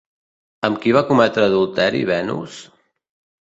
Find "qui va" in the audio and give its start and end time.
0.85-1.03